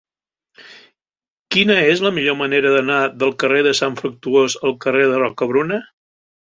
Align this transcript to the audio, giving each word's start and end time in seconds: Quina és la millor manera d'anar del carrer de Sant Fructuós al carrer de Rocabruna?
Quina 1.55 1.75
és 1.91 2.01
la 2.07 2.13
millor 2.17 2.39
manera 2.41 2.73
d'anar 2.79 2.99
del 3.25 3.37
carrer 3.45 3.63
de 3.71 3.77
Sant 3.83 4.01
Fructuós 4.03 4.61
al 4.69 4.79
carrer 4.89 5.09
de 5.15 5.25
Rocabruna? 5.27 5.85